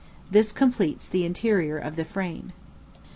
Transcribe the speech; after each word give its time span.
This 0.31 0.51
completes 0.51 1.07
the 1.07 1.25
interior 1.25 1.77
of 1.77 1.95
the 1.95 2.05
frame. 2.05 2.53